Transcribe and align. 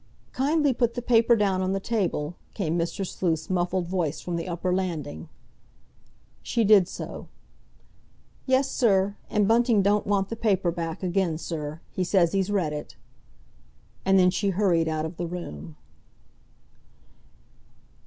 "Kindly 0.33 0.73
put 0.73 0.95
the 0.95 1.01
paper 1.03 1.35
down 1.35 1.61
on 1.61 1.73
the 1.73 1.79
table," 1.79 2.35
came 2.55 2.75
Mr. 2.75 3.05
Sleuth's 3.05 3.51
muffled 3.51 3.85
voice 3.85 4.19
from 4.19 4.35
the 4.35 4.47
upper 4.47 4.73
landing. 4.73 5.29
She 6.41 6.63
did 6.63 6.87
so. 6.87 7.27
"Yes, 8.47 8.67
sir. 8.71 9.15
And 9.29 9.47
Bunting 9.47 9.83
don't 9.83 10.07
want 10.07 10.29
the 10.29 10.35
paper 10.35 10.71
back 10.71 11.03
again, 11.03 11.37
sir. 11.37 11.81
He 11.91 12.03
says 12.03 12.31
he's 12.31 12.49
read 12.49 12.73
it." 12.73 12.95
And 14.03 14.17
then 14.17 14.31
she 14.31 14.49
hurried 14.49 14.87
out 14.87 15.05
of 15.05 15.17
the 15.17 15.27
room. 15.27 15.75